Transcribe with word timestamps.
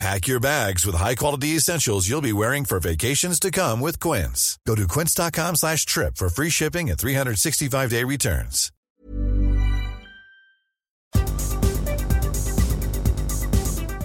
Pack 0.00 0.26
your 0.26 0.40
bags 0.40 0.84
with 0.84 0.96
high-quality 0.96 1.56
essentials 1.56 2.08
you'll 2.08 2.20
be 2.20 2.32
wearing 2.32 2.64
for 2.64 2.80
vacations 2.80 3.38
to 3.38 3.50
come 3.50 3.80
with 3.80 4.00
Quince. 4.00 4.58
Go 4.66 4.74
to 4.74 4.88
quince.com 4.88 5.56
slash 5.56 5.86
trip 5.86 6.16
for 6.16 6.28
free 6.28 6.50
shipping 6.50 6.90
and 6.90 6.98
365-day 6.98 8.04
returns. 8.04 8.70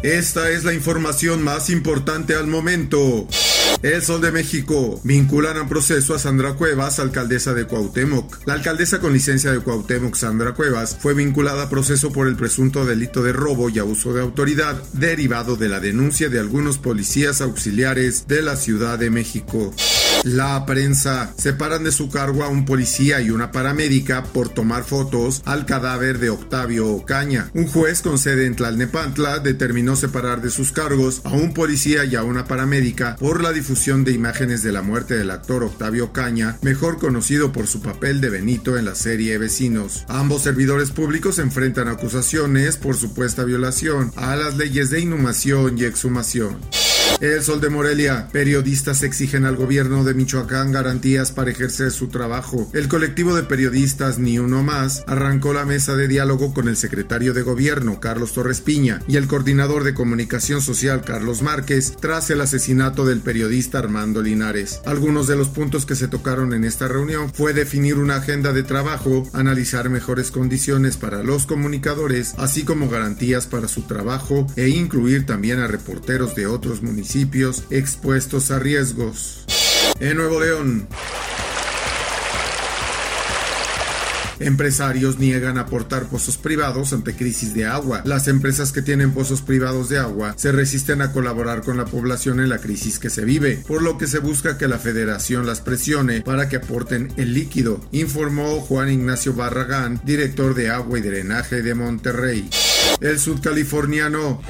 Esta 0.02 0.50
es 0.50 0.64
la 0.64 0.74
información 0.74 1.44
más 1.44 1.70
importante 1.70 2.34
al 2.34 2.48
momento. 2.48 3.28
El 3.82 4.02
Sol 4.02 4.20
de 4.20 4.32
México. 4.32 5.00
Vinculan 5.04 5.58
a 5.58 5.70
proceso 5.70 6.14
a 6.14 6.20
Sandra 6.20 6.54
Cuevas, 6.54 7.00
alcaldesa 7.00 7.54
de 7.54 7.66
Cuauhtémoc. 7.66 8.46
La 8.46 8.54
alcaldesa 8.54 9.00
con 9.00 9.14
licencia 9.14 9.52
de 9.52 9.60
Cuauhtémoc, 9.60 10.16
Sandra 10.16 10.54
Cuevas, 10.54 10.98
fue 11.00 11.14
vinculada 11.14 11.64
a 11.64 11.70
proceso 11.70 12.12
por 12.12 12.28
el 12.28 12.36
presunto 12.36 12.86
delito 12.86 13.24
de 13.24 13.32
robo 13.32 13.70
y 13.70 13.80
abuso 13.80 14.14
de 14.14 14.22
autoridad 14.22 14.82
derivado 14.94 15.56
de 15.56 15.70
la 15.70 15.80
denuncia 15.80 16.30
de 16.30 16.40
algunos 16.40 16.78
policías 16.78 17.40
auxiliares 17.42 18.28
de 18.28 18.42
la 18.42 18.58
Ciudad 18.58 19.00
de 19.00 19.10
México. 19.10 19.74
La 20.24 20.66
prensa 20.66 21.34
separan 21.38 21.86
de 21.86 21.94
su 21.94 22.10
cargo 22.10 22.44
a 22.44 22.50
un 22.50 22.66
policía 22.66 23.22
y 23.22 23.30
una 23.30 23.52
paramédica 23.52 24.24
por 24.24 24.50
tomar 24.50 24.84
fotos 24.84 25.42
al 25.46 25.66
cadáver 25.66 26.20
de 26.20 26.30
Octavio 26.30 26.88
Ocaña. 26.88 27.50
Un 27.54 27.68
juez 27.68 28.02
con 28.02 28.18
sede 28.18 28.46
en 28.46 28.56
Tlalnepantla 28.56 29.40
determinó 29.40 29.96
separar 29.96 30.42
de 30.42 30.50
sus 30.50 30.74
cargos 30.74 31.22
a 31.24 31.30
un 31.30 31.54
policía 31.54 32.04
y 32.04 32.16
a 32.16 32.24
una 32.24 32.46
paramédica 32.46 33.16
por 33.16 33.42
la 33.42 33.49
difusión 33.54 34.04
de 34.04 34.12
imágenes 34.12 34.64
de 34.64 34.72
la 34.72 34.82
muerte 34.82 35.16
del 35.16 35.32
actor 35.32 35.64
Octavio 35.64 36.06
Ocaña, 36.06 36.58
mejor 36.62 36.98
conocido 36.98 37.52
por 37.52 37.68
su 37.68 37.82
papel 37.82 38.22
de 38.22 38.30
Benito 38.30 38.78
en 38.78 38.86
la 38.86 38.96
serie 38.96 39.38
Vecinos. 39.38 40.06
Ambos 40.08 40.44
servidores 40.44 40.92
públicos 40.92 41.40
enfrentan 41.40 41.88
acusaciones 41.88 42.78
por 42.78 42.96
supuesta 42.96 43.44
violación 43.44 44.12
a 44.16 44.36
las 44.36 44.58
leyes 44.58 44.90
de 44.90 45.02
inhumación 45.02 45.78
y 45.78 45.86
exhumación. 45.86 46.58
El 47.22 47.44
Sol 47.44 47.60
de 47.60 47.70
Morelia. 47.70 48.30
Periodistas 48.32 49.04
exigen 49.04 49.44
al 49.44 49.58
gobierno 49.58 50.06
de 50.06 50.14
Michoacán 50.14 50.72
garantías 50.72 51.34
para 51.34 51.52
ejercer 51.52 51.92
su 51.92 52.08
trabajo. 52.08 52.70
El 52.74 52.88
colectivo 52.88 53.36
de 53.36 53.44
periodistas 53.44 54.20
Ni 54.20 54.40
Uno 54.40 54.64
Más 54.64 55.04
arrancó 55.06 55.52
la 55.52 55.66
mesa 55.66 55.98
de 55.98 56.08
diálogo 56.08 56.54
con 56.54 56.70
el 56.70 56.78
secretario 56.78 57.34
de 57.34 57.42
gobierno, 57.42 58.00
Carlos 58.00 58.32
Torres 58.32 58.62
Piña, 58.62 59.02
y 59.06 59.18
el 59.18 59.28
coordinador 59.28 59.84
de 59.84 59.94
comunicación 59.94 60.62
social, 60.62 61.02
Carlos 61.02 61.42
Márquez, 61.42 61.94
tras 62.00 62.30
el 62.30 62.40
asesinato 62.40 63.06
del 63.06 63.20
periodista 63.20 63.80
Armando 63.80 64.22
Linares. 64.22 64.80
Algunos 64.86 65.28
de 65.28 65.36
los 65.36 65.50
puntos 65.50 65.86
que 65.86 65.96
se 65.96 66.08
tocaron 66.08 66.54
en 66.54 66.64
esta 66.64 66.88
reunión 66.88 67.34
fue 67.34 67.54
definir 67.54 67.96
una 67.96 68.16
agenda 68.16 68.54
de 68.54 68.64
trabajo, 68.64 69.28
analizar 69.34 69.90
mejores 69.90 70.32
condiciones 70.32 70.96
para 70.96 71.22
los 71.22 71.46
comunicadores, 71.46 72.34
así 72.38 72.64
como 72.64 72.88
garantías 72.88 73.46
para 73.46 73.68
su 73.68 73.82
trabajo 73.82 74.48
e 74.56 74.70
incluir 74.70 75.26
también 75.26 75.60
a 75.60 75.68
reporteros 75.68 76.34
de 76.34 76.48
otros 76.48 76.82
municipios 76.82 76.99
municipios 77.00 77.64
expuestos 77.70 78.52
a 78.52 78.60
riesgos. 78.60 79.46
En 80.02 80.18
Nuevo 80.18 80.42
León, 80.42 80.86
Empresarios 84.42 85.20
niegan 85.20 85.58
aportar 85.58 86.08
pozos 86.08 86.38
privados 86.38 86.94
ante 86.94 87.14
crisis 87.14 87.54
de 87.54 87.66
agua. 87.66 88.02
Las 88.06 88.30
empresas 88.30 88.72
que 88.72 88.82
tienen 88.82 89.12
pozos 89.12 89.42
privados 89.42 89.90
de 89.90 90.00
agua 90.00 90.34
se 90.38 90.54
resisten 90.54 91.02
a 91.02 91.12
colaborar 91.12 91.62
con 91.62 91.76
la 91.76 91.86
población 91.86 92.40
en 92.40 92.48
la 92.48 92.60
crisis 92.60 93.00
que 93.00 93.10
se 93.10 93.26
vive, 93.26 93.64
por 93.68 93.82
lo 93.82 93.98
que 93.98 94.08
se 94.08 94.20
busca 94.20 94.58
que 94.58 94.70
la 94.70 94.80
federación 94.80 95.46
las 95.46 95.60
presione 95.60 96.22
para 96.22 96.48
que 96.48 96.58
aporten 96.58 97.12
el 97.18 97.34
líquido, 97.34 97.82
informó 97.92 98.62
Juan 98.62 98.90
Ignacio 98.90 99.34
Barragán, 99.34 100.02
director 100.06 100.54
de 100.54 100.70
agua 100.70 101.00
y 101.00 101.02
drenaje 101.02 101.62
de 101.62 101.76
Monterrey. 101.76 102.50
El 103.02 103.20
sudcaliforniano 103.20 104.42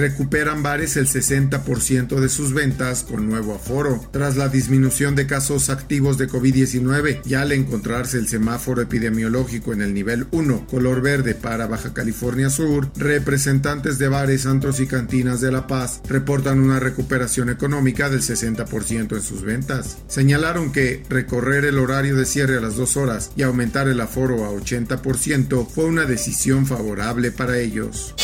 recuperan 0.00 0.62
bares 0.62 0.96
el 0.96 1.06
60% 1.06 2.20
de 2.20 2.28
sus 2.28 2.54
ventas 2.54 3.04
con 3.04 3.28
nuevo 3.28 3.54
aforo. 3.54 4.00
Tras 4.10 4.36
la 4.36 4.48
disminución 4.48 5.14
de 5.14 5.26
casos 5.26 5.68
activos 5.68 6.16
de 6.16 6.28
COVID-19 6.28 7.20
y 7.24 7.34
al 7.34 7.52
encontrarse 7.52 8.18
el 8.18 8.26
semáforo 8.26 8.80
epidemiológico 8.80 9.72
en 9.72 9.82
el 9.82 9.92
nivel 9.92 10.26
1, 10.30 10.66
color 10.66 11.02
verde 11.02 11.34
para 11.34 11.66
Baja 11.66 11.92
California 11.92 12.48
Sur, 12.50 12.90
representantes 12.96 13.98
de 13.98 14.08
bares, 14.08 14.46
antros 14.46 14.80
y 14.80 14.86
cantinas 14.86 15.40
de 15.40 15.52
La 15.52 15.66
Paz 15.66 16.00
reportan 16.08 16.60
una 16.60 16.80
recuperación 16.80 17.50
económica 17.50 18.08
del 18.08 18.22
60% 18.22 19.16
en 19.16 19.22
sus 19.22 19.42
ventas. 19.42 19.98
Señalaron 20.08 20.72
que 20.72 21.02
recorrer 21.08 21.66
el 21.66 21.78
horario 21.78 22.16
de 22.16 22.24
cierre 22.24 22.56
a 22.56 22.60
las 22.60 22.76
2 22.76 22.96
horas 22.96 23.32
y 23.36 23.42
aumentar 23.42 23.88
el 23.88 24.00
aforo 24.00 24.46
a 24.46 24.50
80% 24.50 25.68
fue 25.68 25.84
una 25.84 26.06
decisión 26.06 26.66
favorable 26.66 27.30
para 27.30 27.58
ellos. 27.58 28.14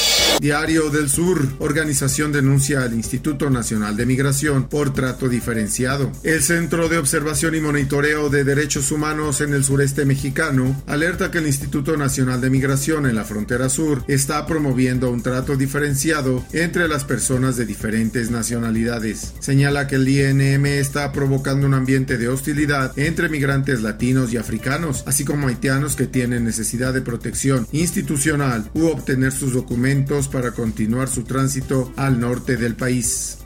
Diario 0.40 0.90
del 0.90 1.08
Sur. 1.08 1.48
Organización 1.60 2.30
denuncia 2.30 2.82
al 2.82 2.92
Instituto 2.92 3.48
Nacional 3.48 3.96
de 3.96 4.04
Migración 4.04 4.68
por 4.68 4.92
trato 4.92 5.30
diferenciado. 5.30 6.12
El 6.24 6.42
Centro 6.42 6.88
de 6.90 6.98
Observación 6.98 7.54
y 7.54 7.60
Monitoreo 7.60 8.28
de 8.28 8.44
Derechos 8.44 8.92
Humanos 8.92 9.40
en 9.40 9.54
el 9.54 9.64
sureste 9.64 10.04
mexicano 10.04 10.82
alerta 10.86 11.30
que 11.30 11.38
el 11.38 11.46
Instituto 11.46 11.96
Nacional 11.96 12.40
de 12.42 12.50
Migración 12.50 13.06
en 13.06 13.16
la 13.16 13.24
frontera 13.24 13.70
sur 13.70 14.04
está 14.08 14.46
promoviendo 14.46 15.10
un 15.10 15.22
trato 15.22 15.56
diferenciado 15.56 16.44
entre 16.52 16.86
las 16.86 17.04
personas 17.04 17.56
de 17.56 17.64
diferentes 17.64 18.30
nacionalidades. 18.30 19.32
Señala 19.40 19.86
que 19.86 19.96
el 19.96 20.06
INM 20.06 20.66
está 20.66 21.12
provocando 21.12 21.66
un 21.66 21.74
ambiente 21.74 22.18
de 22.18 22.28
hostilidad 22.28 22.92
entre 22.98 23.30
migrantes 23.30 23.80
latinos 23.80 24.32
y 24.34 24.36
africanos, 24.36 25.02
así 25.06 25.24
como 25.24 25.48
haitianos 25.48 25.96
que 25.96 26.06
tienen 26.06 26.44
necesidad 26.44 26.92
de 26.92 27.00
protección 27.00 27.66
institucional 27.72 28.70
u 28.74 28.86
obtener 28.88 29.32
sus 29.32 29.54
documentos 29.54 30.25
para 30.28 30.52
continuar 30.52 31.08
su 31.08 31.24
tránsito 31.24 31.92
al 31.96 32.20
norte 32.20 32.56
del 32.56 32.74
país. 32.76 33.38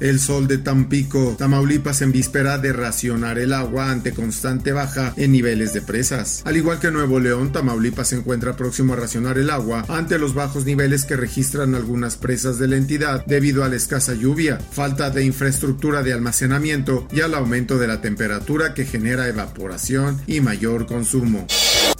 El 0.00 0.18
sol 0.18 0.48
de 0.48 0.56
Tampico, 0.56 1.36
Tamaulipas 1.38 2.00
en 2.00 2.10
víspera 2.10 2.56
de 2.56 2.72
racionar 2.72 3.38
el 3.38 3.52
agua 3.52 3.90
ante 3.90 4.12
constante 4.12 4.72
baja 4.72 5.12
en 5.18 5.30
niveles 5.30 5.74
de 5.74 5.82
presas. 5.82 6.42
Al 6.46 6.56
igual 6.56 6.80
que 6.80 6.90
Nuevo 6.90 7.20
León, 7.20 7.52
Tamaulipas 7.52 8.08
se 8.08 8.16
encuentra 8.16 8.56
próximo 8.56 8.94
a 8.94 8.96
racionar 8.96 9.36
el 9.36 9.50
agua 9.50 9.84
ante 9.88 10.18
los 10.18 10.32
bajos 10.32 10.64
niveles 10.64 11.04
que 11.04 11.16
registran 11.16 11.74
algunas 11.74 12.16
presas 12.16 12.58
de 12.58 12.68
la 12.68 12.76
entidad 12.76 13.26
debido 13.26 13.62
a 13.62 13.68
la 13.68 13.76
escasa 13.76 14.14
lluvia, 14.14 14.58
falta 14.72 15.10
de 15.10 15.22
infraestructura 15.22 16.02
de 16.02 16.14
almacenamiento 16.14 17.06
y 17.12 17.20
al 17.20 17.34
aumento 17.34 17.76
de 17.76 17.88
la 17.88 18.00
temperatura 18.00 18.72
que 18.72 18.86
genera 18.86 19.28
evaporación 19.28 20.18
y 20.26 20.40
mayor 20.40 20.86
consumo. 20.86 21.46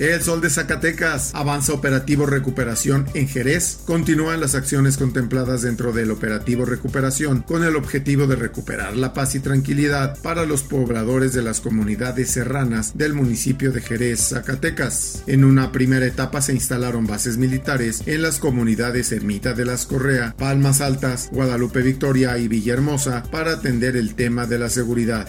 El 0.00 0.22
Sol 0.22 0.40
de 0.40 0.48
Zacatecas 0.48 1.30
avanza 1.34 1.74
operativo 1.74 2.24
recuperación 2.24 3.06
en 3.12 3.28
Jerez. 3.28 3.80
Continúan 3.84 4.40
las 4.40 4.54
acciones 4.54 4.96
contempladas 4.96 5.60
dentro 5.60 5.92
del 5.92 6.10
operativo 6.10 6.64
recuperación 6.64 7.42
con 7.42 7.64
el 7.64 7.76
objetivo 7.76 8.26
de 8.26 8.36
recuperar 8.36 8.96
la 8.96 9.12
paz 9.12 9.34
y 9.34 9.40
tranquilidad 9.40 10.18
para 10.22 10.46
los 10.46 10.62
pobladores 10.62 11.34
de 11.34 11.42
las 11.42 11.60
comunidades 11.60 12.30
serranas 12.30 12.96
del 12.96 13.12
municipio 13.12 13.72
de 13.72 13.82
Jerez, 13.82 14.28
Zacatecas. 14.30 15.22
En 15.26 15.44
una 15.44 15.70
primera 15.70 16.06
etapa 16.06 16.40
se 16.40 16.54
instalaron 16.54 17.06
bases 17.06 17.36
militares 17.36 18.02
en 18.06 18.22
las 18.22 18.38
comunidades 18.38 19.12
Ermita 19.12 19.52
de 19.52 19.66
las 19.66 19.84
Correa, 19.84 20.34
Palmas 20.38 20.80
Altas, 20.80 21.28
Guadalupe 21.30 21.82
Victoria 21.82 22.38
y 22.38 22.48
Villahermosa 22.48 23.22
para 23.30 23.52
atender 23.52 23.96
el 23.96 24.14
tema 24.14 24.46
de 24.46 24.58
la 24.58 24.70
seguridad. 24.70 25.28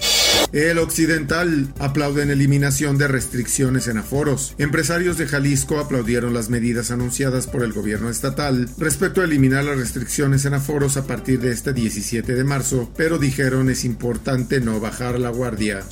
El 0.52 0.80
Occidental 0.80 1.74
aplauden 1.80 2.30
eliminación 2.30 2.98
de 2.98 3.08
restricciones 3.08 3.88
en 3.88 3.98
aforos. 3.98 4.54
Empresarios 4.58 5.18
de 5.18 5.28
Jalisco 5.28 5.80
aplaudieron 5.80 6.34
las 6.34 6.50
medidas 6.50 6.92
anunciadas 6.92 7.48
por 7.48 7.64
el 7.64 7.72
gobierno 7.72 8.10
estatal 8.10 8.70
respecto 8.78 9.22
a 9.22 9.26
eliminar 9.26 9.64
las 9.64 9.78
restricciones 9.78 10.46
en 10.46 10.54
aforos 10.54 10.98
a 10.98 11.08
partir 11.08 11.40
de 11.40 11.52
este 11.52 11.74
17 11.74 12.36
de 12.36 12.44
marzo, 12.44 12.92
pero 12.98 13.18
dijeron 13.18 13.70
es 13.70 13.86
importante 13.86 14.60
no 14.60 14.80
bajar 14.80 15.20
la 15.20 15.30
guardia. 15.30 15.84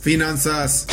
Finanzas. 0.00 0.86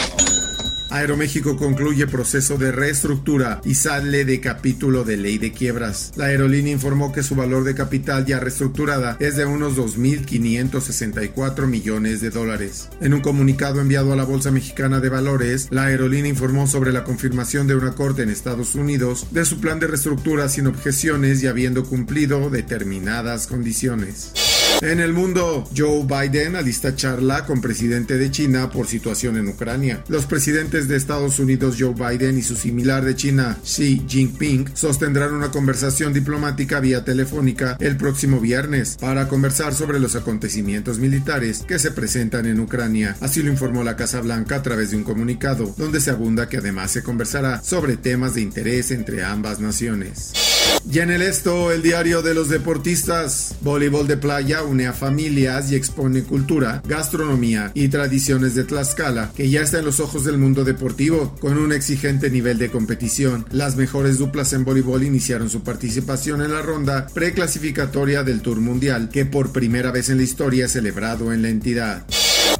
Aeroméxico 0.91 1.55
concluye 1.55 2.05
proceso 2.05 2.57
de 2.57 2.73
reestructura 2.73 3.61
y 3.63 3.75
sale 3.75 4.25
de 4.25 4.41
capítulo 4.41 5.05
de 5.05 5.15
ley 5.15 5.37
de 5.37 5.53
quiebras. 5.53 6.11
La 6.17 6.25
aerolínea 6.25 6.73
informó 6.73 7.13
que 7.13 7.23
su 7.23 7.33
valor 7.33 7.63
de 7.63 7.75
capital 7.75 8.25
ya 8.25 8.41
reestructurada 8.41 9.15
es 9.21 9.37
de 9.37 9.45
unos 9.45 9.77
2.564 9.77 11.65
millones 11.65 12.19
de 12.19 12.29
dólares. 12.29 12.89
En 12.99 13.13
un 13.13 13.21
comunicado 13.21 13.79
enviado 13.79 14.11
a 14.11 14.17
la 14.17 14.25
Bolsa 14.25 14.51
Mexicana 14.51 14.99
de 14.99 15.07
Valores, 15.07 15.69
la 15.71 15.85
aerolínea 15.85 16.29
informó 16.29 16.67
sobre 16.67 16.91
la 16.91 17.05
confirmación 17.05 17.67
de 17.67 17.75
una 17.75 17.93
corte 17.93 18.23
en 18.23 18.29
Estados 18.29 18.75
Unidos 18.75 19.27
de 19.31 19.45
su 19.45 19.61
plan 19.61 19.79
de 19.79 19.87
reestructura 19.87 20.49
sin 20.49 20.67
objeciones 20.67 21.41
y 21.41 21.47
habiendo 21.47 21.85
cumplido 21.85 22.49
determinadas 22.49 23.47
condiciones. 23.47 24.33
En 24.81 24.99
el 24.99 25.13
mundo, 25.13 25.69
Joe 25.77 26.05
Biden 26.05 26.55
alista 26.55 26.95
charla 26.95 27.45
con 27.45 27.61
presidente 27.61 28.17
de 28.17 28.31
China 28.31 28.71
por 28.71 28.87
situación 28.87 29.37
en 29.37 29.47
Ucrania. 29.47 30.03
Los 30.07 30.25
presidentes 30.25 30.87
de 30.87 30.97
Estados 30.97 31.37
Unidos 31.37 31.75
Joe 31.77 31.93
Biden 31.93 32.37
y 32.37 32.41
su 32.41 32.55
similar 32.55 33.05
de 33.05 33.15
China 33.15 33.59
Xi 33.63 34.03
Jinping 34.07 34.71
sostendrán 34.73 35.33
una 35.33 35.51
conversación 35.51 36.13
diplomática 36.13 36.79
vía 36.79 37.05
telefónica 37.05 37.77
el 37.79 37.95
próximo 37.95 38.39
viernes 38.39 38.97
para 38.99 39.27
conversar 39.27 39.75
sobre 39.75 39.99
los 39.99 40.15
acontecimientos 40.15 40.97
militares 40.97 41.63
que 41.67 41.77
se 41.77 41.91
presentan 41.91 42.47
en 42.47 42.59
Ucrania. 42.59 43.15
Así 43.21 43.43
lo 43.43 43.51
informó 43.51 43.83
la 43.83 43.95
Casa 43.95 44.21
Blanca 44.21 44.55
a 44.55 44.63
través 44.63 44.91
de 44.91 44.97
un 44.97 45.03
comunicado, 45.03 45.75
donde 45.77 46.01
se 46.01 46.09
abunda 46.09 46.49
que 46.49 46.57
además 46.57 46.91
se 46.91 47.03
conversará 47.03 47.61
sobre 47.63 47.97
temas 47.97 48.33
de 48.33 48.41
interés 48.41 48.91
entre 48.91 49.23
ambas 49.23 49.59
naciones. 49.59 50.50
Y 50.89 50.99
en 50.99 51.11
el 51.11 51.21
esto, 51.21 51.71
el 51.71 51.81
diario 51.81 52.21
de 52.21 52.33
los 52.33 52.49
deportistas. 52.49 53.55
Voleibol 53.61 54.07
de 54.07 54.17
playa 54.17 54.63
une 54.63 54.87
a 54.87 54.93
familias 54.93 55.71
y 55.71 55.75
expone 55.75 56.23
cultura, 56.23 56.81
gastronomía 56.87 57.71
y 57.73 57.87
tradiciones 57.89 58.55
de 58.55 58.63
Tlaxcala, 58.63 59.31
que 59.35 59.49
ya 59.49 59.61
está 59.61 59.79
en 59.79 59.85
los 59.85 59.99
ojos 59.99 60.23
del 60.23 60.37
mundo 60.37 60.63
deportivo, 60.63 61.35
con 61.39 61.57
un 61.57 61.71
exigente 61.73 62.29
nivel 62.29 62.57
de 62.57 62.71
competición. 62.71 63.45
Las 63.51 63.75
mejores 63.75 64.17
duplas 64.17 64.53
en 64.53 64.65
voleibol 64.65 65.03
iniciaron 65.03 65.49
su 65.49 65.63
participación 65.63 66.41
en 66.41 66.53
la 66.53 66.61
ronda 66.61 67.07
preclasificatoria 67.13 68.23
del 68.23 68.41
Tour 68.41 68.59
Mundial, 68.59 69.09
que 69.09 69.25
por 69.25 69.51
primera 69.51 69.91
vez 69.91 70.09
en 70.09 70.17
la 70.17 70.23
historia 70.23 70.65
es 70.65 70.73
celebrado 70.73 71.33
en 71.33 71.41
la 71.41 71.49
entidad. 71.49 72.05